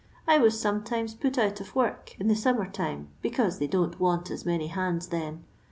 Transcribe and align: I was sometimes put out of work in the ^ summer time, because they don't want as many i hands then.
I 0.27 0.39
was 0.39 0.59
sometimes 0.59 1.13
put 1.13 1.37
out 1.37 1.61
of 1.61 1.75
work 1.75 2.15
in 2.19 2.27
the 2.27 2.33
^ 2.33 2.35
summer 2.35 2.65
time, 2.67 3.09
because 3.21 3.59
they 3.59 3.67
don't 3.67 3.99
want 3.99 4.31
as 4.31 4.47
many 4.47 4.65
i 4.65 4.73
hands 4.73 5.05
then. 5.09 5.43